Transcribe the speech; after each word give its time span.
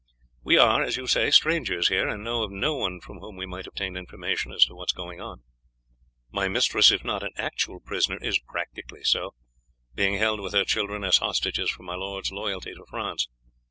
We 0.43 0.57
are, 0.57 0.81
as 0.81 0.97
you 0.97 1.05
say, 1.05 1.29
strangers 1.29 1.89
here, 1.89 2.07
and 2.07 2.23
know 2.23 2.41
of 2.41 2.49
no 2.49 2.75
one 2.75 3.01
from 3.01 3.19
whom 3.19 3.35
we 3.37 3.45
might 3.45 3.67
obtain 3.67 3.95
information 3.95 4.51
as 4.51 4.65
to 4.65 4.73
what 4.73 4.89
is 4.89 4.93
going 4.93 5.21
on. 5.21 5.43
My 6.31 6.47
mistress, 6.47 6.89
if 6.91 7.03
not 7.03 7.21
an 7.21 7.33
actual 7.37 7.79
prisoner, 7.79 8.17
is 8.19 8.39
practically 8.39 9.03
so, 9.03 9.35
being 9.93 10.15
held 10.17 10.39
with 10.39 10.53
her 10.53 10.65
children 10.65 11.03
as 11.03 11.17
hostages 11.17 11.69
for 11.69 11.83
my 11.83 11.93
lord's 11.93 12.31
loyalty 12.31 12.73
to 12.73 12.83
France. 12.89 13.27